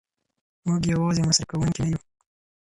موږ 0.65 0.81
یوازې 0.93 1.21
مصرف 1.29 1.47
کوونکي 1.51 1.79
نه 1.83 1.87
یو. 1.91 1.99